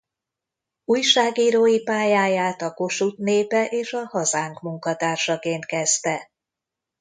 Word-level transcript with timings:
Újságírói 0.85 1.81
pályáját 1.83 2.61
a 2.61 2.73
Kossuth 2.73 3.19
Népe 3.19 3.65
és 3.65 3.93
a 3.93 4.05
Hazánk 4.07 4.59
munkatársaként 4.61 5.65
kezdte. 5.65 6.31